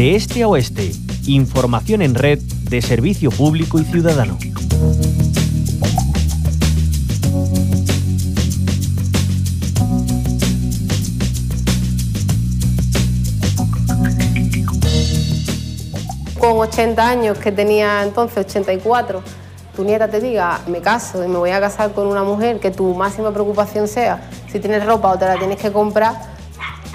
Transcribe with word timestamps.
de 0.00 0.16
este 0.16 0.42
a 0.42 0.48
oeste. 0.48 0.92
Información 1.26 2.00
en 2.00 2.14
red 2.14 2.38
de 2.38 2.80
servicio 2.80 3.30
público 3.30 3.78
y 3.78 3.84
ciudadano. 3.84 4.38
Con 16.38 16.56
80 16.56 17.06
años, 17.06 17.36
que 17.36 17.52
tenía 17.52 18.02
entonces 18.02 18.46
84, 18.46 19.22
tu 19.76 19.84
nieta 19.84 20.08
te 20.08 20.18
diga, 20.18 20.62
me 20.66 20.80
caso 20.80 21.22
y 21.22 21.28
me 21.28 21.36
voy 21.36 21.50
a 21.50 21.60
casar 21.60 21.92
con 21.92 22.06
una 22.06 22.24
mujer, 22.24 22.58
que 22.58 22.70
tu 22.70 22.94
máxima 22.94 23.32
preocupación 23.32 23.86
sea 23.86 24.30
si 24.50 24.60
tienes 24.60 24.86
ropa 24.86 25.12
o 25.12 25.18
te 25.18 25.26
la 25.26 25.36
tienes 25.36 25.58
que 25.58 25.70
comprar, 25.70 26.39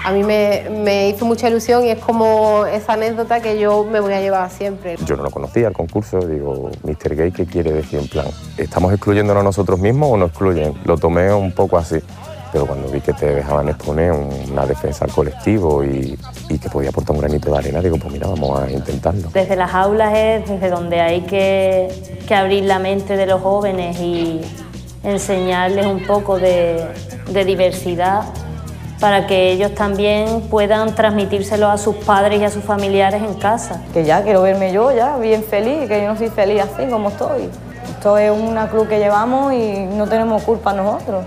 a 0.06 0.12
mí 0.12 0.22
me, 0.22 1.08
hizo 1.08 1.24
mucha 1.24 1.48
ilusión 1.48 1.84
y 1.84 1.88
es 1.88 1.98
como 1.98 2.64
esa 2.64 2.92
anécdota 2.92 3.42
que 3.42 3.58
yo 3.58 3.82
me 3.82 3.98
voy 3.98 4.12
a 4.12 4.20
llevar 4.20 4.48
siempre. 4.52 4.94
Yo 5.04 5.16
no 5.16 5.24
lo 5.24 5.32
conocía 5.32 5.66
el 5.66 5.74
concurso, 5.74 6.20
digo, 6.20 6.70
Mr. 6.84 7.16
Gay, 7.16 7.32
¿qué 7.32 7.44
quiere 7.44 7.72
decir 7.72 7.98
en 7.98 8.06
plan? 8.06 8.26
¿Estamos 8.56 8.92
excluyéndonos 8.92 9.40
a 9.40 9.44
nosotros 9.44 9.80
mismos 9.80 10.12
o 10.12 10.16
nos 10.16 10.28
excluyen? 10.28 10.74
Lo 10.84 10.96
tomé 10.96 11.34
un 11.34 11.50
poco 11.50 11.76
así 11.76 12.00
pero 12.52 12.64
cuando 12.64 12.88
vi 12.88 13.00
que 13.00 13.12
te 13.12 13.34
dejaban 13.34 13.68
exponer 13.68 14.12
una 14.12 14.64
defensa 14.64 15.04
al 15.04 15.10
colectivo 15.10 15.84
y, 15.84 16.16
que 16.48 16.70
podía 16.70 16.88
aportar 16.88 17.14
un 17.14 17.20
granito 17.20 17.50
de 17.50 17.58
arena, 17.58 17.82
digo, 17.82 17.98
pues 17.98 18.12
mira, 18.12 18.28
vamos 18.28 18.60
a 18.60 18.70
intentarlo. 18.70 19.28
Desde 19.34 19.56
las 19.56 19.74
aulas 19.74 20.14
es 20.16 20.48
desde 20.48 20.70
donde 20.70 21.00
hay 21.00 21.22
que, 21.22 21.88
abrir 22.30 22.64
la 22.64 22.78
mente 22.78 23.16
de 23.16 23.26
los 23.26 23.42
jóvenes 23.42 24.00
y 24.00 24.40
enseñarles 25.02 25.84
un 25.84 26.06
poco 26.06 26.38
de, 26.38 26.86
de 27.30 27.44
diversidad 27.44 28.22
para 29.00 29.26
que 29.26 29.52
ellos 29.52 29.74
también 29.74 30.42
puedan 30.50 30.94
transmitírselo 30.94 31.68
a 31.68 31.78
sus 31.78 31.96
padres 31.96 32.40
y 32.40 32.44
a 32.44 32.50
sus 32.50 32.64
familiares 32.64 33.22
en 33.22 33.34
casa. 33.34 33.82
Que 33.92 34.04
ya 34.04 34.22
quiero 34.22 34.42
verme 34.42 34.72
yo 34.72 34.92
ya 34.92 35.16
bien 35.18 35.42
feliz, 35.44 35.88
que 35.88 36.02
yo 36.02 36.08
no 36.08 36.16
soy 36.16 36.28
feliz 36.28 36.62
así 36.62 36.88
como 36.90 37.10
estoy. 37.10 37.50
Esto 37.90 38.18
es 38.18 38.30
una 38.30 38.68
cruz 38.68 38.88
que 38.88 38.98
llevamos 38.98 39.52
y 39.52 39.86
no 39.86 40.06
tenemos 40.06 40.42
culpa 40.42 40.72
nosotros 40.72 41.24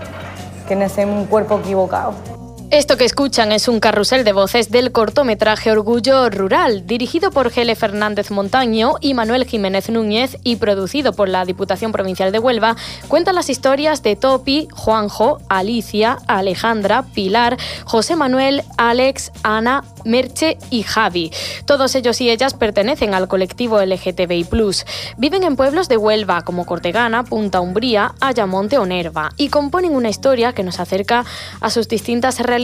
que 0.68 0.76
nacemos 0.76 1.18
un 1.18 1.26
cuerpo 1.26 1.60
equivocado. 1.60 2.39
Esto 2.72 2.98
que 2.98 3.06
escuchan 3.06 3.52
es 3.52 3.68
un 3.68 3.80
carrusel 3.80 4.24
de 4.24 4.32
voces 4.32 4.70
del 4.70 4.92
cortometraje 4.92 5.72
Orgullo 5.72 6.30
Rural, 6.30 6.86
dirigido 6.86 7.32
por 7.32 7.50
Gele 7.50 7.76
Fernández 7.76 8.30
Montaño 8.30 8.94
y 9.02 9.16
Manuel 9.16 9.46
Jiménez 9.46 9.90
Núñez 9.90 10.38
y 10.44 10.58
producido 10.58 11.14
por 11.14 11.30
la 11.30 11.46
Diputación 11.46 11.92
Provincial 11.92 12.32
de 12.32 12.38
Huelva, 12.38 12.76
cuenta 13.08 13.34
las 13.34 13.50
historias 13.50 14.04
de 14.04 14.16
Topi, 14.16 14.68
Juanjo, 14.72 15.40
Alicia, 15.50 16.20
Alejandra, 16.28 17.06
Pilar, 17.12 17.58
José 17.86 18.16
Manuel, 18.16 18.62
Alex, 18.78 19.32
Ana, 19.42 19.84
Merche 20.06 20.60
y 20.70 20.84
Javi. 20.84 21.32
Todos 21.66 21.96
ellos 21.96 22.22
y 22.22 22.30
ellas 22.30 22.54
pertenecen 22.54 23.16
al 23.16 23.28
colectivo 23.28 23.82
LGTBI+. 23.82 24.48
Viven 25.18 25.44
en 25.44 25.56
pueblos 25.56 25.90
de 25.90 25.98
Huelva 25.98 26.44
como 26.44 26.68
Cortegana, 26.68 27.24
Punta 27.24 27.62
Umbría, 27.62 28.14
Ayamonte 28.22 28.78
o 28.78 28.86
Nerva 28.86 29.32
y 29.38 29.50
componen 29.50 29.96
una 29.96 30.10
historia 30.10 30.54
que 30.54 30.64
nos 30.64 30.80
acerca 30.80 31.26
a 31.62 31.72
sus 31.72 31.88
distintas 31.88 32.40
realidades 32.40 32.59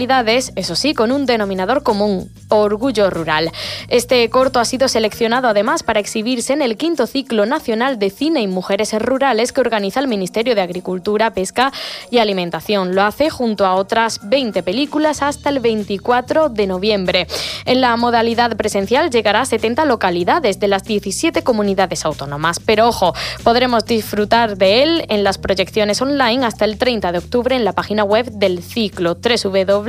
eso 0.55 0.75
sí, 0.75 0.93
con 0.93 1.13
un 1.13 1.25
denominador 1.25 1.81
común, 1.81 2.29
orgullo 2.49 3.09
rural. 3.09 3.49
Este 3.87 4.29
corto 4.29 4.59
ha 4.59 4.65
sido 4.65 4.89
seleccionado 4.89 5.47
además 5.47 5.83
para 5.83 6.01
exhibirse 6.01 6.51
en 6.51 6.61
el 6.61 6.75
quinto 6.75 7.07
ciclo 7.07 7.45
nacional 7.45 7.97
de 7.97 8.09
cine 8.09 8.41
y 8.41 8.47
mujeres 8.47 8.93
rurales 8.99 9.53
que 9.53 9.61
organiza 9.61 10.01
el 10.01 10.09
Ministerio 10.09 10.53
de 10.53 10.61
Agricultura, 10.61 11.33
Pesca 11.33 11.71
y 12.11 12.17
Alimentación. 12.17 12.93
Lo 12.93 13.03
hace 13.03 13.29
junto 13.29 13.65
a 13.65 13.75
otras 13.75 14.19
20 14.27 14.63
películas 14.63 15.21
hasta 15.21 15.47
el 15.49 15.59
24 15.59 16.49
de 16.49 16.67
noviembre. 16.67 17.27
En 17.63 17.79
la 17.79 17.95
modalidad 17.95 18.57
presencial 18.57 19.09
llegará 19.09 19.41
a 19.41 19.45
70 19.45 19.85
localidades 19.85 20.59
de 20.59 20.67
las 20.67 20.83
17 20.83 21.41
comunidades 21.43 22.03
autónomas. 22.03 22.59
Pero 22.59 22.89
ojo, 22.89 23.13
podremos 23.43 23.85
disfrutar 23.85 24.57
de 24.57 24.83
él 24.83 25.05
en 25.07 25.23
las 25.23 25.37
proyecciones 25.37 26.01
online 26.01 26.45
hasta 26.45 26.65
el 26.65 26.77
30 26.77 27.13
de 27.13 27.17
octubre 27.17 27.55
en 27.55 27.63
la 27.63 27.71
página 27.71 28.03
web 28.03 28.29
del 28.31 28.61
ciclo 28.61 29.15
www 29.15 29.84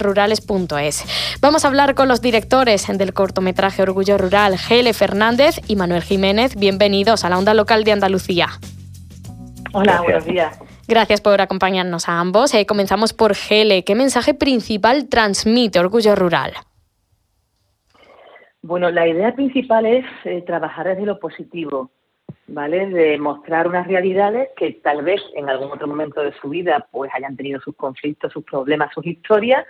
rurales.es. 0.00 1.38
Vamos 1.40 1.64
a 1.64 1.68
hablar 1.68 1.94
con 1.94 2.08
los 2.08 2.20
directores 2.20 2.86
del 2.86 3.12
cortometraje 3.12 3.82
Orgullo 3.82 4.18
Rural, 4.18 4.58
Gele 4.58 4.92
Fernández 4.92 5.60
y 5.68 5.76
Manuel 5.76 6.02
Jiménez. 6.02 6.56
Bienvenidos 6.56 7.24
a 7.24 7.28
la 7.28 7.38
onda 7.38 7.54
local 7.54 7.84
de 7.84 7.92
Andalucía. 7.92 8.48
Hola, 9.72 10.00
buenos 10.02 10.24
días. 10.24 10.58
Gracias 10.88 11.20
por 11.20 11.40
acompañarnos 11.40 12.08
a 12.08 12.20
ambos. 12.20 12.54
Eh, 12.54 12.64
comenzamos 12.64 13.12
por 13.12 13.34
Gele. 13.34 13.82
¿Qué 13.84 13.94
mensaje 13.94 14.34
principal 14.34 15.08
transmite 15.08 15.80
Orgullo 15.80 16.14
Rural? 16.14 16.52
Bueno, 18.62 18.90
la 18.90 19.06
idea 19.06 19.34
principal 19.34 19.86
es 19.86 20.04
eh, 20.24 20.42
trabajar 20.42 20.88
desde 20.88 21.06
lo 21.06 21.20
positivo, 21.20 21.90
¿vale? 22.48 22.86
De 22.86 23.18
mostrar 23.18 23.66
unas 23.66 23.86
realidades 23.86 24.48
que 24.56 24.72
tal 24.72 25.02
vez 25.02 25.20
en 25.34 25.48
algún 25.48 25.70
otro 25.72 25.86
momento 25.86 26.22
de 26.22 26.32
su 26.40 26.48
vida 26.48 26.86
pues 26.90 27.10
hayan 27.14 27.36
tenido 27.36 27.60
sus 27.60 27.74
conflictos, 27.76 28.32
sus 28.32 28.44
problemas, 28.44 28.92
sus 28.94 29.06
historias, 29.06 29.64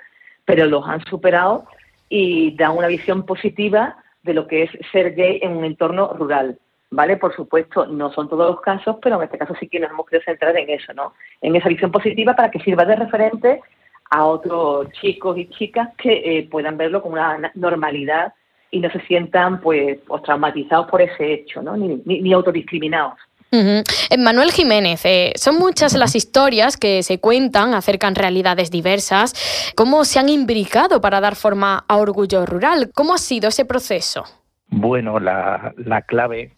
pero 0.44 0.66
los 0.66 0.86
han 0.86 1.04
superado 1.04 1.66
y 2.08 2.56
dan 2.56 2.76
una 2.76 2.88
visión 2.88 3.24
positiva 3.24 3.96
de 4.22 4.34
lo 4.34 4.46
que 4.46 4.64
es 4.64 4.70
ser 4.92 5.14
gay 5.14 5.40
en 5.42 5.56
un 5.56 5.64
entorno 5.64 6.12
rural. 6.12 6.58
¿Vale? 6.88 7.16
Por 7.16 7.34
supuesto, 7.34 7.86
no 7.86 8.12
son 8.12 8.28
todos 8.28 8.48
los 8.48 8.60
casos, 8.60 8.96
pero 9.02 9.16
en 9.16 9.24
este 9.24 9.38
caso 9.38 9.54
sí 9.58 9.68
que 9.68 9.80
nos 9.80 9.90
hemos 9.90 10.06
querido 10.06 10.24
centrar 10.24 10.56
en 10.56 10.70
eso, 10.70 10.94
¿no? 10.94 11.14
En 11.42 11.56
esa 11.56 11.68
visión 11.68 11.90
positiva 11.90 12.36
para 12.36 12.48
que 12.48 12.60
sirva 12.60 12.84
de 12.84 12.94
referente 12.94 13.60
a 14.08 14.24
otros 14.24 14.92
chicos 14.92 15.36
y 15.36 15.48
chicas 15.48 15.88
que 15.98 16.12
eh, 16.12 16.48
puedan 16.48 16.76
verlo 16.76 17.02
como 17.02 17.14
una 17.14 17.50
normalidad 17.56 18.34
y 18.76 18.80
no 18.80 18.90
se 18.90 19.00
sientan 19.06 19.60
pues 19.60 19.98
traumatizados 20.24 20.88
por 20.88 21.00
ese 21.00 21.32
hecho, 21.32 21.62
¿no? 21.62 21.76
ni, 21.76 22.02
ni, 22.04 22.32
autodiscriminados. 22.32 23.14
Eh, 23.50 23.82
Manuel 24.18 24.50
Jiménez, 24.50 25.06
eh, 25.06 25.32
son 25.36 25.56
muchas 25.56 25.94
las 25.94 26.14
historias 26.14 26.76
que 26.76 27.02
se 27.02 27.20
cuentan, 27.20 27.72
acercan 27.72 28.14
realidades 28.14 28.70
diversas. 28.70 29.72
¿Cómo 29.76 30.04
se 30.04 30.18
han 30.18 30.28
imbricado 30.28 31.00
para 31.00 31.20
dar 31.20 31.36
forma 31.36 31.84
a 31.88 31.96
Orgullo 31.96 32.44
Rural? 32.44 32.90
¿Cómo 32.94 33.14
ha 33.14 33.18
sido 33.18 33.48
ese 33.48 33.64
proceso? 33.64 34.24
Bueno, 34.68 35.20
la, 35.20 35.72
la, 35.76 36.02
clave 36.02 36.50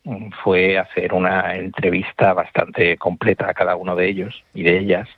fue 0.43 0.79
hacer 0.79 1.13
una 1.13 1.55
entrevista 1.55 2.33
bastante 2.33 2.97
completa 2.97 3.49
a 3.49 3.55
cada 3.55 3.77
uno 3.77 3.95
de 3.95 4.09
ellos 4.09 4.43
y 4.55 4.63
de 4.63 4.79
ellas 4.79 5.09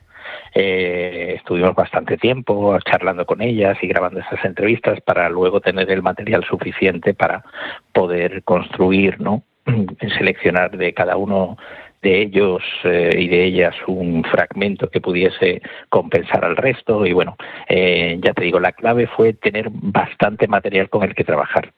eh, 0.55 1.35
estuvimos 1.37 1.75
bastante 1.75 2.17
tiempo 2.17 2.79
charlando 2.81 3.27
con 3.27 3.43
ellas 3.43 3.79
y 3.83 3.87
grabando 3.87 4.21
esas 4.21 4.45
entrevistas 4.45 5.01
para 5.01 5.29
luego 5.29 5.61
tener 5.61 5.91
el 5.91 6.03
material 6.03 6.45
suficiente 6.45 7.15
para 7.15 7.45
poder 7.93 8.43
construir, 8.45 9.21
¿no? 9.21 9.43
seleccionar 10.19 10.77
de 10.77 10.93
cada 10.95 11.17
uno 11.17 11.57
de 12.03 12.23
ellos 12.23 12.63
eh, 12.85 13.15
y 13.19 13.29
de 13.29 13.45
ellas 13.45 13.75
un 13.87 14.25
fragmento 14.25 14.89
que 14.89 15.01
pudiese 15.01 15.61
compensar 15.89 16.45
al 16.45 16.57
resto. 16.57 17.05
Y 17.05 17.13
bueno, 17.13 17.37
eh, 17.69 18.19
ya 18.23 18.33
te 18.33 18.45
digo, 18.45 18.59
la 18.59 18.73
clave 18.73 19.07
fue 19.07 19.35
tener 19.35 19.69
bastante 19.71 20.49
material 20.49 20.89
con 20.89 21.03
el 21.03 21.15
que 21.15 21.25
trabajar. 21.25 21.73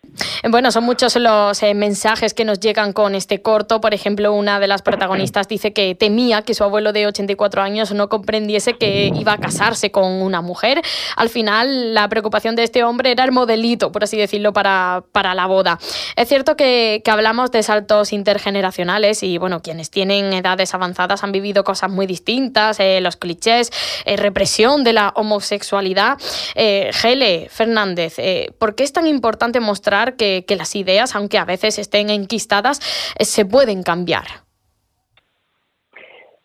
Bueno, 0.49 0.71
son 0.71 0.85
muchos 0.85 1.17
los 1.17 1.63
eh, 1.63 1.75
mensajes 1.75 2.35
que 2.35 2.45
nos 2.45 2.61
llegan 2.61 2.93
con 2.93 3.15
este 3.15 3.43
corto. 3.43 3.81
Por 3.81 3.95
ejemplo, 3.95 4.33
una 4.33 4.61
de 4.61 4.69
las 4.69 4.83
protagonistas 4.83 5.49
dice 5.49 5.73
que 5.73 5.95
temía 5.95 6.43
que 6.43 6.55
su 6.55 6.63
abuelo 6.63 6.93
de 6.93 7.07
84 7.07 7.63
años 7.63 7.93
no 7.93 8.09
comprendiese 8.09 8.75
que 8.75 9.11
iba 9.15 9.33
a 9.33 9.39
casarse 9.39 9.91
con 9.91 10.05
una 10.05 10.41
mujer. 10.41 10.83
Al 11.17 11.29
final, 11.31 11.95
la 11.95 12.09
preocupación 12.09 12.55
de 12.55 12.63
este 12.63 12.85
hombre 12.85 13.11
era 13.11 13.25
el 13.25 13.33
modelito, 13.33 13.91
por 13.91 14.05
así 14.05 14.17
decirlo, 14.17 14.53
para, 14.53 15.03
para 15.13 15.35
la 15.35 15.47
boda. 15.47 15.79
Es 16.17 16.29
cierto 16.29 16.57
que, 16.57 17.03
que 17.05 17.11
hablamos 17.11 17.51
de 17.51 17.63
saltos 17.63 18.13
intergeneracionales 18.13 19.23
y, 19.23 19.39
bueno, 19.39 19.63
quienes 19.63 19.91
tienen 19.91 20.12
en 20.13 20.33
edades 20.33 20.75
avanzadas 20.75 21.25
han 21.25 21.33
vivido 21.33 21.65
cosas 21.65 21.91
muy 21.91 22.07
distintas, 22.07 22.79
eh, 22.81 23.01
los 23.01 23.17
clichés, 23.17 23.71
eh, 24.07 24.17
represión 24.17 24.85
de 24.85 24.93
la 24.93 25.13
homosexualidad. 25.17 26.19
Eh, 26.55 26.91
Gele 26.93 27.49
Fernández, 27.49 28.17
¿por 28.59 28.75
qué 28.75 28.85
es 28.85 28.93
tan 28.93 29.07
importante 29.07 29.61
mostrar 29.61 30.17
que, 30.17 30.45
las 30.53 30.77
ideas, 30.77 31.17
aunque 31.17 31.39
a 31.39 31.47
veces 31.47 31.79
estén 31.79 32.11
enquistadas, 32.11 32.79
se 33.19 33.47
pueden 33.47 33.83
cambiar? 33.83 34.27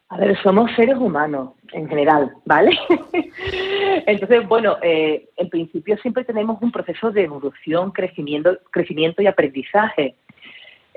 A 0.10 0.18
ver, 0.18 0.42
somos 0.42 0.72
seres 0.78 0.98
humanos 0.98 1.50
en 1.74 1.90
general, 1.90 2.32
¿vale? 2.46 2.72
Entonces, 4.08 4.48
bueno, 4.48 4.78
en 4.82 5.50
principio 5.50 5.98
siempre 5.98 6.24
tenemos 6.24 6.62
un 6.62 6.72
proceso 6.72 7.12
de 7.12 7.24
evolución, 7.24 7.92
crecimiento, 7.92 8.58
crecimiento 8.72 9.22
y 9.22 9.28
aprendizaje. 9.28 10.16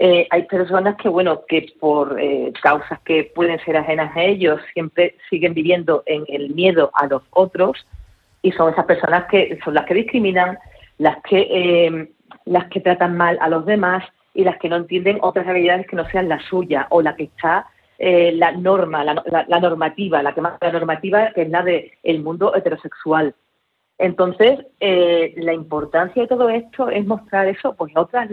Eh, 0.03 0.27
hay 0.31 0.45
personas 0.45 0.97
que, 0.97 1.11
bueno, 1.11 1.43
que 1.47 1.75
por 1.79 2.19
eh, 2.19 2.51
causas 2.63 2.99
que 3.01 3.31
pueden 3.35 3.63
ser 3.67 3.77
ajenas 3.77 4.17
a 4.17 4.23
ellos, 4.23 4.59
siempre 4.73 5.15
siguen 5.29 5.53
viviendo 5.53 6.03
en 6.07 6.25
el 6.29 6.55
miedo 6.55 6.91
a 6.95 7.07
los 7.07 7.23
otros 7.33 7.87
y 8.41 8.51
son 8.53 8.73
esas 8.73 8.87
personas 8.87 9.27
que 9.27 9.59
son 9.63 9.75
las 9.75 9.85
que 9.85 9.93
discriminan, 9.93 10.59
las 10.97 11.19
que, 11.25 11.85
em, 11.85 12.09
las 12.47 12.67
que 12.71 12.81
tratan 12.81 13.15
mal 13.19 13.37
a 13.43 13.51
los 13.51 13.67
demás 13.67 14.03
y 14.33 14.43
las 14.43 14.57
que 14.57 14.71
no 14.71 14.77
entienden 14.77 15.19
otras 15.21 15.45
realidades 15.45 15.87
que 15.87 15.97
no 15.97 16.09
sean 16.09 16.31
la 16.31 16.41
suya 16.49 16.87
o 16.89 17.03
la 17.03 17.15
que 17.15 17.25
está 17.25 17.67
eh, 17.99 18.33
la 18.33 18.53
norma, 18.53 19.05
la, 19.05 19.61
normativa, 19.61 20.23
la 20.23 20.33
que 20.33 20.41
más 20.41 20.55
la 20.63 20.73
normativa 20.73 21.31
que 21.35 21.43
es 21.43 21.51
la 21.51 21.63
del 21.63 21.93
el 22.03 22.23
mundo 22.23 22.57
heterosexual. 22.57 23.35
Entonces, 23.99 24.61
la 24.81 25.53
importancia 25.53 26.23
de 26.23 26.29
todo 26.29 26.49
esto 26.49 26.89
es 26.89 27.05
mostrar 27.05 27.49
eso, 27.49 27.75
pues 27.75 27.93
otras 27.95 28.31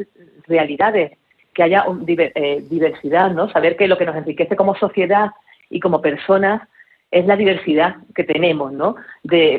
realidades, 0.47 1.11
que 1.57 1.63
haya 1.63 1.85
eh, 2.07 2.63
diversidad, 2.69 3.31
¿no? 3.31 3.49
Saber 3.49 3.75
que 3.77 3.87
lo 3.87 3.97
que 3.97 4.05
nos 4.05 4.15
enriquece 4.15 4.55
como 4.55 4.75
sociedad 4.75 5.31
y 5.71 5.79
como 5.79 6.03
personas 6.03 6.61
es 7.09 7.25
la 7.25 7.35
diversidad 7.35 7.95
que 8.13 8.23
tenemos, 8.23 8.71
¿no? 8.71 8.95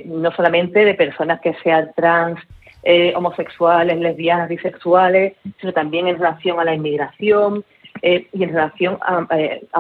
No 0.05 0.31
solamente 0.31 0.85
de 0.85 0.95
personas 0.95 1.41
que 1.41 1.55
sean 1.65 1.91
trans, 1.97 2.39
eh, 2.85 3.13
homosexuales, 3.17 3.99
lesbianas, 3.99 4.49
bisexuales, 4.49 5.35
sino 5.61 5.73
también 5.73 6.07
en 6.07 6.19
relación 6.19 6.61
a 6.61 6.65
la 6.65 6.75
inmigración 6.75 7.65
y 8.01 8.45
en 8.45 8.49
relación 8.51 8.97
a, 9.01 9.27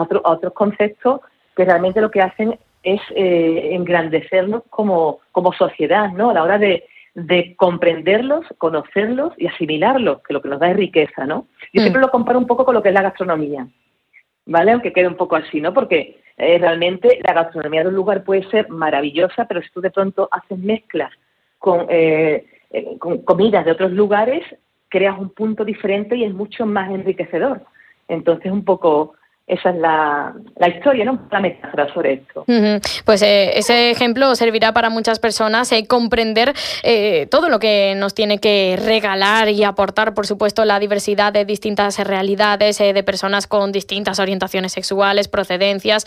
otros 0.02 0.52
conceptos 0.54 1.20
que 1.56 1.64
realmente 1.64 2.00
lo 2.00 2.10
que 2.10 2.22
hacen 2.22 2.58
es 2.82 3.00
eh, 3.14 3.68
engrandecernos 3.74 4.64
como, 4.70 5.20
como 5.30 5.52
sociedad, 5.52 6.10
¿no? 6.10 6.30
A 6.30 6.34
la 6.34 6.42
hora 6.42 6.58
de, 6.58 6.84
de 7.26 7.56
comprenderlos, 7.56 8.46
conocerlos 8.58 9.32
y 9.38 9.48
asimilarlos, 9.48 10.22
que 10.22 10.32
lo 10.32 10.40
que 10.40 10.48
nos 10.48 10.60
da 10.60 10.70
es 10.70 10.76
riqueza, 10.76 11.26
¿no? 11.26 11.48
Yo 11.72 11.80
mm. 11.80 11.82
siempre 11.82 12.00
lo 12.00 12.12
comparo 12.12 12.38
un 12.38 12.46
poco 12.46 12.64
con 12.64 12.74
lo 12.74 12.82
que 12.82 12.90
es 12.90 12.94
la 12.94 13.02
gastronomía, 13.02 13.66
¿vale? 14.46 14.70
Aunque 14.70 14.92
quede 14.92 15.08
un 15.08 15.16
poco 15.16 15.34
así, 15.34 15.60
¿no? 15.60 15.74
Porque 15.74 16.20
eh, 16.36 16.58
realmente 16.58 17.18
la 17.26 17.34
gastronomía 17.34 17.82
de 17.82 17.88
un 17.88 17.96
lugar 17.96 18.22
puede 18.22 18.48
ser 18.50 18.68
maravillosa, 18.68 19.46
pero 19.46 19.60
si 19.62 19.68
tú 19.70 19.80
de 19.80 19.90
pronto 19.90 20.28
haces 20.30 20.58
mezclas 20.58 21.12
con, 21.58 21.86
eh, 21.88 22.46
con 23.00 23.22
comidas 23.22 23.64
de 23.64 23.72
otros 23.72 23.90
lugares, 23.90 24.44
creas 24.88 25.18
un 25.18 25.30
punto 25.30 25.64
diferente 25.64 26.14
y 26.14 26.22
es 26.22 26.32
mucho 26.32 26.66
más 26.66 26.88
enriquecedor. 26.88 27.62
Entonces, 28.06 28.52
un 28.52 28.64
poco 28.64 29.14
esa 29.48 29.70
es 29.70 29.76
la, 29.76 30.34
la 30.56 30.68
historia, 30.68 31.06
¿no? 31.06 31.26
La 31.30 31.40
metáfora 31.40 31.92
sobre 31.94 32.12
esto. 32.14 32.44
Pues 33.04 33.22
eh, 33.22 33.58
ese 33.58 33.90
ejemplo 33.90 34.34
servirá 34.36 34.72
para 34.72 34.90
muchas 34.90 35.18
personas 35.18 35.72
eh, 35.72 35.86
comprender 35.86 36.52
eh, 36.82 37.26
todo 37.30 37.48
lo 37.48 37.58
que 37.58 37.94
nos 37.96 38.12
tiene 38.12 38.38
que 38.40 38.78
regalar 38.84 39.48
y 39.48 39.64
aportar, 39.64 40.12
por 40.12 40.26
supuesto, 40.26 40.66
la 40.66 40.78
diversidad 40.78 41.32
de 41.32 41.46
distintas 41.46 41.98
realidades, 41.98 42.78
de 42.78 43.02
personas 43.02 43.46
con 43.46 43.72
distintas 43.72 44.18
orientaciones 44.18 44.72
sexuales, 44.72 45.28
procedencias. 45.28 46.04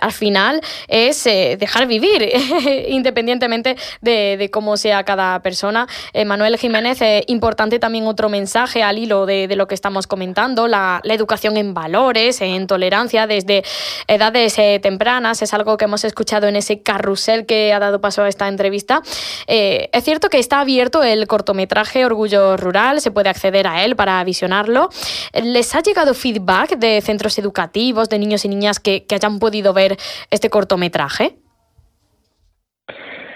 al 0.00 0.12
final 0.12 0.60
es 0.86 1.24
dejar 1.24 1.86
vivir, 1.86 2.30
independientemente 2.88 3.76
de, 4.00 4.48
cómo 4.52 4.76
sea 4.76 5.02
cada 5.02 5.40
persona. 5.42 5.88
Manuel 6.26 6.56
Jiménez, 6.58 7.00
importante 7.26 7.78
también 7.78 8.06
otro 8.06 8.28
mensaje 8.28 8.82
al 8.82 8.98
hilo 8.98 9.26
de, 9.26 9.48
lo 9.56 9.66
que 9.66 9.74
estamos 9.74 10.06
comentando, 10.06 10.68
la, 10.68 11.00
la 11.02 11.14
educación 11.14 11.56
en 11.56 11.74
valores, 11.74 12.40
en 12.40 12.51
tolerancia 12.66 13.26
desde 13.26 13.64
edades 14.06 14.58
eh, 14.58 14.78
tempranas. 14.82 15.42
Es 15.42 15.54
algo 15.54 15.76
que 15.76 15.84
hemos 15.84 16.04
escuchado 16.04 16.46
en 16.48 16.56
ese 16.56 16.82
carrusel 16.82 17.46
que 17.46 17.72
ha 17.72 17.78
dado 17.78 18.00
paso 18.00 18.22
a 18.22 18.28
esta 18.28 18.48
entrevista. 18.48 19.02
Eh, 19.46 19.90
es 19.92 20.04
cierto 20.04 20.28
que 20.28 20.38
está 20.38 20.60
abierto 20.60 21.02
el 21.02 21.26
cortometraje 21.26 22.04
Orgullo 22.04 22.56
Rural, 22.56 23.00
se 23.00 23.10
puede 23.10 23.28
acceder 23.28 23.66
a 23.66 23.84
él 23.84 23.96
para 23.96 24.22
visionarlo. 24.24 24.88
¿Les 25.32 25.74
ha 25.74 25.80
llegado 25.80 26.14
feedback 26.14 26.76
de 26.76 27.00
centros 27.00 27.38
educativos, 27.38 28.08
de 28.08 28.18
niños 28.18 28.44
y 28.44 28.48
niñas 28.48 28.80
que 28.80 29.04
hayan 29.10 29.38
podido 29.38 29.72
ver 29.72 29.96
este 30.30 30.50
cortometraje? 30.50 31.36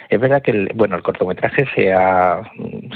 Es 0.09 0.21
verdad 0.21 0.43
que 0.43 0.53
el, 0.53 0.71
bueno 0.75 0.97
el 0.97 1.03
cortometraje 1.03 1.67
se 1.75 1.93
ha, 1.93 2.43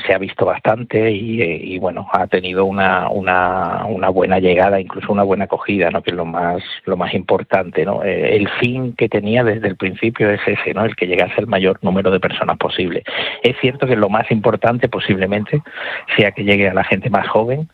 se 0.06 0.14
ha 0.14 0.18
visto 0.18 0.44
bastante 0.46 1.10
y, 1.10 1.78
bueno 1.78 2.08
ha 2.12 2.26
tenido 2.26 2.64
una, 2.64 3.08
una, 3.08 3.84
una, 3.86 4.08
buena 4.08 4.38
llegada, 4.38 4.80
incluso 4.80 5.12
una 5.12 5.22
buena 5.22 5.44
acogida, 5.44 5.90
¿no? 5.90 6.02
que 6.02 6.10
es 6.10 6.16
lo 6.16 6.24
más 6.24 6.62
lo 6.84 6.96
más 6.96 7.14
importante. 7.14 7.84
¿no? 7.84 8.04
Eh, 8.04 8.36
el 8.36 8.48
fin 8.60 8.94
que 8.94 9.08
tenía 9.08 9.44
desde 9.44 9.68
el 9.68 9.76
principio 9.76 10.30
es 10.30 10.40
ese, 10.46 10.74
¿no? 10.74 10.84
el 10.84 10.96
que 10.96 11.06
llegase 11.06 11.40
el 11.40 11.46
mayor 11.46 11.78
número 11.82 12.10
de 12.10 12.20
personas 12.20 12.58
posible. 12.58 13.02
Es 13.42 13.56
cierto 13.60 13.86
que 13.86 13.96
lo 13.96 14.08
más 14.08 14.30
importante 14.30 14.88
posiblemente 14.88 15.62
sea 16.16 16.32
que 16.32 16.44
llegue 16.44 16.68
a 16.68 16.74
la 16.74 16.84
gente 16.84 17.10
más 17.10 17.28
joven 17.28 17.68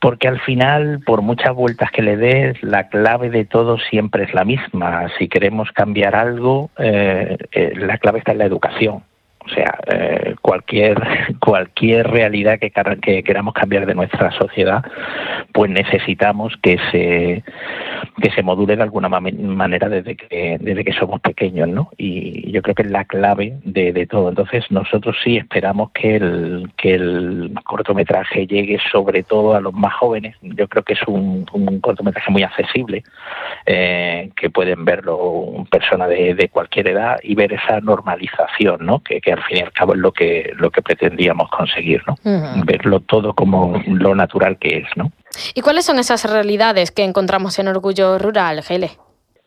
porque 0.00 0.28
al 0.28 0.40
final, 0.40 1.00
por 1.04 1.22
muchas 1.22 1.54
vueltas 1.54 1.90
que 1.90 2.02
le 2.02 2.16
des, 2.16 2.62
la 2.62 2.88
clave 2.88 3.30
de 3.30 3.44
todo 3.44 3.78
siempre 3.78 4.24
es 4.24 4.34
la 4.34 4.44
misma. 4.44 5.08
Si 5.18 5.28
queremos 5.28 5.72
cambiar 5.72 6.14
algo, 6.14 6.70
eh, 6.78 7.36
eh, 7.52 7.72
la 7.76 7.98
clave 7.98 8.20
está 8.20 8.32
en 8.32 8.38
la 8.38 8.44
educación. 8.44 9.02
O 9.44 9.48
sea, 9.50 9.78
eh, 9.86 10.34
cualquier 10.42 11.00
cualquier 11.40 12.08
realidad 12.08 12.58
que, 12.58 12.70
que 13.00 13.22
queramos 13.22 13.54
cambiar 13.54 13.86
de 13.86 13.94
nuestra 13.94 14.30
sociedad, 14.32 14.84
pues 15.52 15.70
necesitamos 15.70 16.54
que 16.62 16.78
se 16.90 17.42
que 18.20 18.30
se 18.30 18.42
module 18.42 18.76
de 18.76 18.82
alguna 18.82 19.08
manera 19.08 19.88
desde 19.88 20.16
que 20.16 20.58
desde 20.60 20.84
que 20.84 20.92
somos 20.92 21.20
pequeños, 21.20 21.68
¿no? 21.68 21.90
Y 21.96 22.50
yo 22.52 22.62
creo 22.62 22.74
que 22.74 22.82
es 22.82 22.90
la 22.90 23.04
clave 23.04 23.58
de, 23.64 23.92
de 23.92 24.06
todo. 24.06 24.28
Entonces 24.28 24.64
nosotros 24.70 25.16
sí 25.22 25.36
esperamos 25.36 25.90
que 25.92 26.16
el 26.16 26.70
que 26.76 26.94
el 26.94 27.52
cortometraje 27.64 28.46
llegue 28.46 28.78
sobre 28.90 29.22
todo 29.22 29.54
a 29.54 29.60
los 29.60 29.72
más 29.72 29.94
jóvenes. 29.94 30.36
Yo 30.42 30.68
creo 30.68 30.82
que 30.82 30.94
es 30.94 31.02
un, 31.06 31.46
un 31.52 31.80
cortometraje 31.80 32.30
muy 32.30 32.42
accesible, 32.42 33.02
eh, 33.66 34.30
que 34.36 34.50
pueden 34.50 34.84
verlo 34.84 35.66
personas 35.70 36.08
de, 36.08 36.34
de 36.34 36.48
cualquier 36.48 36.88
edad 36.88 37.18
y 37.22 37.34
ver 37.34 37.52
esa 37.52 37.80
normalización, 37.80 38.84
¿no? 38.84 39.00
Que, 39.00 39.20
que 39.20 39.32
al 39.32 39.42
fin 39.44 39.58
y 39.58 39.60
al 39.60 39.72
cabo 39.72 39.94
es 39.94 40.00
lo 40.00 40.12
que, 40.12 40.52
lo 40.56 40.70
que 40.70 40.82
pretendíamos 40.82 41.48
conseguir, 41.50 42.02
¿no? 42.06 42.16
Verlo 42.64 43.00
todo 43.00 43.34
como 43.34 43.80
lo 43.86 44.14
natural 44.14 44.58
que 44.58 44.78
es, 44.78 44.88
¿no? 44.96 45.10
¿Y 45.54 45.60
cuáles 45.60 45.84
son 45.84 45.98
esas 45.98 46.30
realidades 46.30 46.90
que 46.90 47.04
encontramos 47.04 47.58
en 47.58 47.68
Orgullo 47.68 48.18
Rural, 48.18 48.62
Gele? 48.62 48.90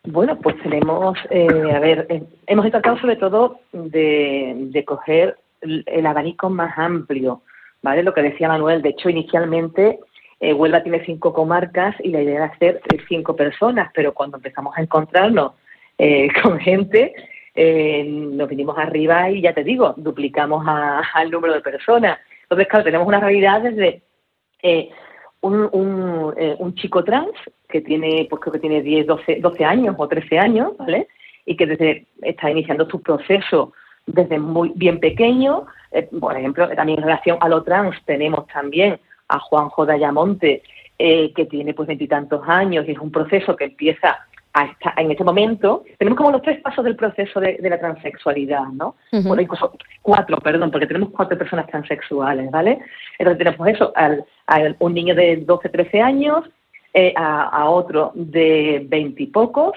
Bueno, 0.03 0.37
pues 0.39 0.55
tenemos, 0.63 1.17
eh, 1.29 1.47
a 1.73 1.79
ver, 1.79 2.07
eh, 2.09 2.23
hemos 2.47 2.69
tratado 2.71 2.97
sobre 2.99 3.15
todo 3.15 3.59
de, 3.71 4.83
coger 4.85 5.37
el 5.61 6.05
abanico 6.05 6.49
más 6.49 6.75
amplio, 6.77 7.41
¿vale? 7.83 8.01
Lo 8.01 8.13
que 8.13 8.23
decía 8.23 8.47
Manuel, 8.47 8.81
de 8.81 8.89
hecho, 8.89 9.09
inicialmente 9.09 9.99
eh, 10.39 10.53
Huelva 10.53 10.81
tiene 10.81 11.05
cinco 11.05 11.33
comarcas 11.33 11.95
y 11.99 12.09
la 12.09 12.21
idea 12.21 12.37
era 12.37 12.45
hacer 12.45 12.81
cinco 13.07 13.35
personas, 13.35 13.91
pero 13.93 14.13
cuando 14.13 14.37
empezamos 14.37 14.75
a 14.75 14.81
encontrarnos 14.81 15.53
con 16.41 16.59
gente, 16.59 17.13
eh, 17.53 18.03
nos 18.05 18.47
vinimos 18.47 18.77
arriba 18.77 19.29
y 19.29 19.41
ya 19.41 19.53
te 19.53 19.63
digo, 19.63 19.93
duplicamos 19.97 20.65
al 20.67 21.31
número 21.31 21.53
de 21.53 21.61
personas. 21.61 22.19
Entonces, 22.43 22.67
claro, 22.67 22.85
tenemos 22.85 23.07
una 23.07 23.19
realidad 23.19 23.61
desde 23.61 24.01
eh, 24.63 24.89
un, 25.41 25.69
un, 25.71 26.33
eh, 26.37 26.55
un, 26.59 26.75
chico 26.75 27.03
trans 27.03 27.31
que 27.67 27.81
tiene, 27.81 28.27
pues 28.29 28.41
creo 28.41 28.53
que 28.53 28.59
tiene 28.59 28.81
10, 28.81 29.07
12, 29.07 29.39
12 29.41 29.65
años 29.65 29.95
o 29.97 30.07
13 30.07 30.39
años, 30.39 30.77
¿vale? 30.77 31.07
Y 31.45 31.55
que 31.55 31.65
desde 31.65 32.05
está 32.21 32.49
iniciando 32.49 32.87
su 32.89 33.01
proceso 33.01 33.73
desde 34.05 34.39
muy 34.39 34.71
bien 34.75 34.99
pequeño. 34.99 35.65
Eh, 35.91 36.07
por 36.19 36.37
ejemplo, 36.37 36.69
también 36.69 36.99
en 36.99 37.05
relación 37.05 37.37
a 37.41 37.49
lo 37.49 37.63
trans 37.63 37.95
tenemos 38.05 38.47
también 38.47 38.99
a 39.27 39.39
Juanjo 39.39 39.85
Dayamonte, 39.85 40.61
eh, 40.99 41.33
que 41.33 41.45
tiene 41.45 41.73
pues 41.73 41.87
veintitantos 41.87 42.47
años 42.47 42.85
y 42.87 42.91
es 42.91 42.99
un 42.99 43.11
proceso 43.11 43.55
que 43.55 43.65
empieza 43.65 44.19
en 44.97 45.11
este 45.11 45.23
momento, 45.23 45.83
tenemos 45.97 46.17
como 46.17 46.31
los 46.31 46.41
tres 46.41 46.59
pasos 46.61 46.83
del 46.83 46.95
proceso 46.95 47.39
de, 47.39 47.57
la 47.61 47.79
transexualidad, 47.79 48.65
¿no? 48.67 48.95
Bueno, 49.11 49.41
incluso 49.41 49.73
cuatro, 50.01 50.37
perdón, 50.37 50.71
porque 50.71 50.87
tenemos 50.87 51.09
cuatro 51.11 51.37
personas 51.37 51.67
transexuales, 51.67 52.51
¿vale? 52.51 52.79
Entonces 53.17 53.37
tenemos 53.37 53.67
eso, 53.67 53.93
al, 53.95 54.25
a 54.51 54.75
un 54.79 54.93
niño 54.93 55.15
de 55.15 55.37
12, 55.37 55.69
13 55.69 56.01
años, 56.01 56.43
eh, 56.93 57.13
a, 57.15 57.69
otro 57.69 58.11
de 58.15 58.85
20 58.85 59.23
y 59.23 59.27
pocos, 59.27 59.73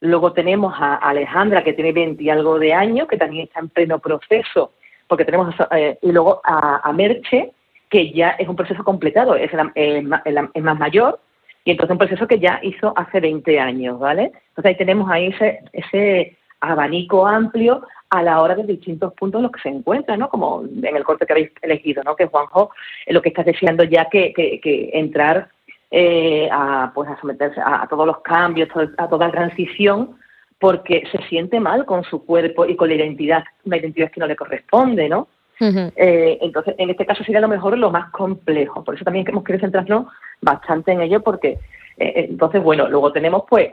luego 0.00 0.32
tenemos 0.32 0.74
a 0.78 0.94
Alejandra, 0.96 1.62
que 1.62 1.74
tiene 1.74 1.92
20 1.92 2.22
y 2.22 2.30
algo 2.30 2.58
de 2.58 2.72
años, 2.72 3.06
que 3.06 3.18
también 3.18 3.44
está 3.44 3.60
en 3.60 3.68
pleno 3.68 3.98
proceso, 3.98 4.72
porque 5.06 5.24
tenemos, 5.24 5.54
eh, 5.72 5.98
y 6.00 6.10
luego 6.10 6.40
a, 6.42 6.90
Merche, 6.92 7.52
que 7.90 8.12
ya 8.12 8.30
es 8.30 8.48
un 8.48 8.56
proceso 8.56 8.82
completado, 8.82 9.36
es 9.36 9.50
el 9.74 10.02
más 10.04 10.78
mayor, 10.78 11.20
y 11.64 11.70
entonces 11.70 11.92
un 11.92 11.98
proceso 11.98 12.26
que 12.26 12.38
ya 12.38 12.60
hizo 12.62 12.92
hace 12.96 13.20
20 13.20 13.60
años, 13.60 13.98
¿vale? 13.98 14.32
Entonces 14.48 14.70
ahí 14.70 14.76
tenemos 14.76 15.10
ahí 15.10 15.26
ese, 15.26 15.60
ese 15.72 16.36
abanico 16.60 17.26
amplio 17.26 17.82
a 18.18 18.22
la 18.22 18.40
hora 18.40 18.54
de 18.54 18.64
distintos 18.64 19.12
puntos 19.14 19.38
en 19.38 19.42
los 19.44 19.52
que 19.52 19.60
se 19.60 19.68
encuentra, 19.68 20.16
¿no? 20.16 20.28
Como 20.28 20.62
en 20.64 20.96
el 20.96 21.04
corte 21.04 21.26
que 21.26 21.32
habéis 21.32 21.50
elegido, 21.62 22.02
¿no? 22.04 22.16
Que 22.16 22.26
Juanjo, 22.26 22.70
lo 23.08 23.22
que 23.22 23.30
está 23.30 23.42
deseando 23.42 23.84
ya 23.84 24.08
que, 24.08 24.32
que, 24.34 24.90
entrar 24.92 25.48
eh, 25.90 26.48
a, 26.50 26.92
pues 26.94 27.08
a 27.08 27.20
someterse 27.20 27.60
a, 27.60 27.86
todos 27.88 28.06
los 28.06 28.20
cambios, 28.20 28.68
a 28.98 29.08
toda 29.08 29.30
transición, 29.30 30.16
porque 30.58 31.04
se 31.10 31.18
siente 31.28 31.60
mal 31.60 31.84
con 31.84 32.04
su 32.04 32.24
cuerpo 32.24 32.64
y 32.66 32.76
con 32.76 32.88
la 32.88 32.94
identidad, 32.94 33.44
una 33.64 33.76
identidad 33.76 34.10
que 34.10 34.20
no 34.20 34.26
le 34.26 34.36
corresponde, 34.36 35.08
¿no? 35.08 35.28
Eh, 35.60 36.38
entonces, 36.40 36.74
en 36.78 36.90
este 36.90 37.06
caso 37.06 37.24
sería 37.24 37.40
lo 37.40 37.48
mejor 37.48 37.78
lo 37.78 37.90
más 37.90 38.10
complejo. 38.10 38.82
Por 38.84 38.94
eso 38.94 39.04
también 39.04 39.26
hemos 39.28 39.44
querido 39.44 39.62
centrarnos 39.62 40.06
bastante 40.40 40.92
en 40.92 41.02
ello, 41.02 41.22
porque 41.22 41.58
eh, 41.96 42.12
eh, 42.16 42.26
entonces, 42.30 42.62
bueno, 42.62 42.88
luego 42.88 43.12
tenemos 43.12 43.44
pues 43.48 43.72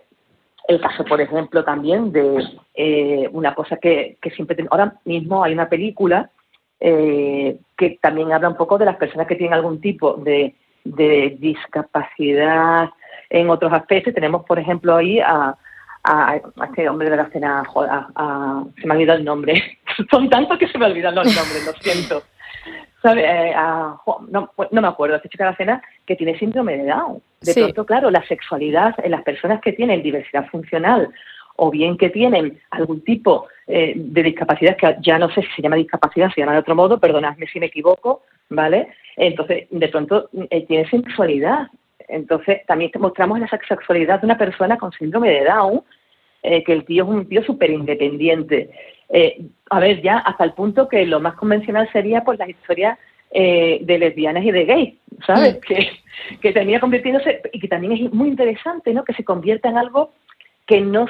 el 0.67 0.79
caso, 0.79 1.03
por 1.05 1.19
ejemplo, 1.19 1.63
también 1.63 2.11
de 2.11 3.29
una 3.31 3.53
cosa 3.53 3.77
que, 3.77 4.17
que 4.21 4.31
siempre 4.31 4.55
tenemos. 4.55 4.71
Ahora 4.71 4.95
mismo 5.05 5.43
hay 5.43 5.53
una 5.53 5.69
película 5.69 6.29
que 6.79 7.99
también 8.01 8.31
habla 8.31 8.49
un 8.49 8.57
poco 8.57 8.77
de 8.77 8.85
las 8.85 8.95
personas 8.95 9.27
que 9.27 9.35
tienen 9.35 9.53
algún 9.53 9.79
tipo 9.79 10.15
de, 10.15 10.55
de 10.83 11.37
discapacidad 11.39 12.89
en 13.29 13.49
otros 13.49 13.71
aspectos. 13.73 14.13
Tenemos, 14.13 14.45
por 14.45 14.59
ejemplo, 14.59 14.95
ahí 14.95 15.19
a, 15.19 15.55
a, 16.03 16.39
este 16.67 16.89
hombre 16.89 17.09
de 17.09 17.17
la 17.17 17.23
escena, 17.23 17.63
a, 18.15 18.63
se 18.79 18.87
me 18.87 18.93
ha 18.93 18.97
olvidado 18.97 19.19
el 19.19 19.25
nombre, 19.25 19.79
son 20.11 20.29
tantos 20.29 20.57
que 20.57 20.67
se 20.67 20.77
me 20.77 20.85
olvidan 20.85 21.15
los 21.15 21.25
nombres, 21.25 21.65
lo 21.65 21.73
siento. 21.73 22.23
¿Sabe? 23.01 23.23
Eh, 23.25 23.53
no, 24.29 24.51
no, 24.71 24.81
me 24.81 24.87
acuerdo, 24.87 25.15
esta 25.15 25.29
chica 25.29 25.45
de 25.45 25.51
la 25.51 25.57
cena 25.57 25.81
que 26.05 26.15
tiene 26.15 26.37
síndrome 26.37 26.77
de 26.77 26.85
Down. 26.85 27.21
De 27.41 27.53
pronto, 27.53 27.85
claro, 27.85 28.11
la 28.11 28.25
sexualidad 28.27 28.93
en 29.03 29.11
las 29.11 29.23
personas 29.23 29.59
que 29.61 29.73
tienen 29.73 30.03
diversidad 30.03 30.47
funcional 30.47 31.11
o 31.55 31.71
bien 31.71 31.97
que 31.97 32.09
tienen 32.09 32.59
algún 32.69 33.01
tipo 33.01 33.47
eh, 33.67 33.93
de 33.95 34.23
discapacidad, 34.23 34.77
que 34.77 34.97
ya 35.01 35.17
no 35.17 35.29
sé 35.29 35.41
si 35.41 35.47
se 35.55 35.61
llama 35.61 35.75
discapacidad, 35.75 36.31
se 36.33 36.41
llama 36.41 36.53
de 36.53 36.59
otro 36.59 36.75
modo, 36.75 36.99
perdonadme 36.99 37.47
si 37.47 37.59
me 37.59 37.67
equivoco, 37.67 38.23
¿vale? 38.49 38.89
Entonces, 39.15 39.67
de 39.69 39.87
pronto, 39.87 40.29
eh, 40.49 40.65
tiene 40.65 40.89
sexualidad. 40.89 41.67
Entonces, 42.07 42.65
también 42.65 42.91
mostramos 42.99 43.39
la 43.39 43.47
sexualidad 43.47 44.19
de 44.19 44.27
una 44.27 44.37
persona 44.37 44.77
con 44.77 44.91
síndrome 44.91 45.29
de 45.29 45.45
Down, 45.45 45.81
eh, 46.43 46.63
que 46.63 46.73
el 46.73 46.85
tío 46.85 47.03
es 47.03 47.09
un 47.09 47.27
tío 47.27 47.43
súper 47.43 47.71
independiente. 47.71 48.69
a 49.69 49.79
ver, 49.79 50.01
ya 50.01 50.19
hasta 50.19 50.43
el 50.43 50.53
punto 50.53 50.87
que 50.87 51.05
lo 51.05 51.19
más 51.19 51.35
convencional 51.35 51.89
sería 51.91 52.23
por 52.23 52.37
las 52.37 52.49
historias 52.49 52.97
de 53.33 53.97
lesbianas 53.97 54.43
y 54.43 54.51
de 54.51 54.65
gays, 54.65 54.93
¿sabes? 55.25 55.55
Mm. 55.55 55.59
Que, 55.61 55.89
que 56.41 56.51
termina 56.51 56.79
convirtiéndose, 56.79 57.41
y 57.53 57.59
que 57.59 57.67
también 57.67 57.93
es 57.93 58.13
muy 58.13 58.27
interesante, 58.27 58.93
¿no? 58.93 59.05
Que 59.05 59.13
se 59.13 59.23
convierta 59.23 59.69
en 59.69 59.77
algo 59.77 60.11
que 60.65 60.81
no 60.81 61.07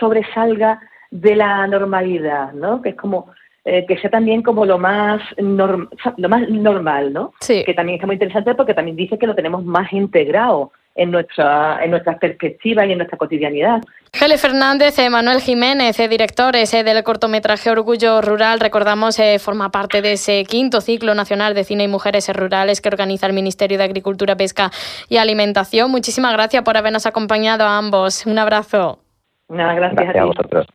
sobresalga 0.00 0.80
de 1.10 1.36
la 1.36 1.66
normalidad, 1.66 2.52
¿no? 2.52 2.82
Que 2.82 2.90
es 2.90 2.96
como 2.96 3.30
eh, 3.64 3.84
que 3.86 3.98
sea 3.98 4.10
también 4.10 4.42
como 4.42 4.64
lo 4.64 4.78
más 4.78 5.20
lo 5.38 6.28
más 6.28 6.48
normal, 6.48 7.12
¿no? 7.12 7.32
Sí. 7.40 7.64
Que 7.64 7.74
también 7.74 7.96
está 7.96 8.06
muy 8.06 8.14
interesante 8.14 8.54
porque 8.54 8.74
también 8.74 8.96
dice 8.96 9.18
que 9.18 9.26
lo 9.26 9.34
tenemos 9.34 9.64
más 9.64 9.92
integrado 9.92 10.72
en 10.96 11.10
nuestra 11.10 11.84
en 11.84 11.90
nuestras 11.90 12.18
perspectivas 12.18 12.86
y 12.86 12.92
en 12.92 12.98
nuestra 12.98 13.18
cotidianidad. 13.18 13.80
Gele 14.12 14.38
Fernández, 14.38 14.96
Manuel 15.10 15.40
Jiménez, 15.40 16.00
eh, 16.00 16.08
directores 16.08 16.72
eh, 16.72 16.84
del 16.84 17.02
cortometraje 17.04 17.70
Orgullo 17.70 18.22
Rural, 18.22 18.60
recordamos, 18.60 19.18
forma 19.40 19.70
parte 19.70 20.00
de 20.00 20.12
ese 20.12 20.44
quinto 20.44 20.80
ciclo 20.80 21.14
nacional 21.14 21.54
de 21.54 21.64
cine 21.64 21.84
y 21.84 21.88
mujeres 21.88 22.28
rurales 22.34 22.80
que 22.80 22.88
organiza 22.88 23.26
el 23.26 23.32
Ministerio 23.32 23.78
de 23.78 23.84
Agricultura, 23.84 24.36
Pesca 24.36 24.70
y 25.08 25.18
Alimentación. 25.18 25.90
Muchísimas 25.90 26.32
gracias 26.32 26.62
por 26.62 26.76
habernos 26.76 27.06
acompañado 27.06 27.64
a 27.64 27.76
ambos. 27.76 28.24
Un 28.26 28.38
abrazo. 28.38 29.00
Nada, 29.48 29.74
gracias, 29.74 30.08
a, 30.08 30.12
ti. 30.12 30.18
a 30.18 30.24
vosotros. 30.24 30.66